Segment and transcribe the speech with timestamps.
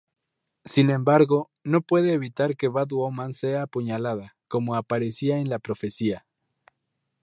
[0.65, 6.25] Sin embargo, no puede evitar que Batwoman sea apuñalada, como aparecía en la profecía.